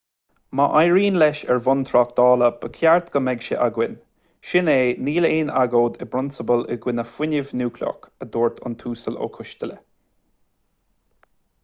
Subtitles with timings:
[0.59, 3.93] má éiríonn leis ar bhonn tráchtála ba cheart go mbeadh sé againn
[4.51, 4.77] sin é
[5.09, 9.77] níl aon agóid i bprionsabal i gcoinne fuinneamh núicléach a dúirt an tuasal ó coisteala